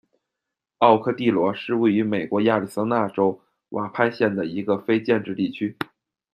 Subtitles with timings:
[0.79, 5.77] 奥科蒂洛是位于美国亚利桑那州亚瓦派县的一个非建制地区。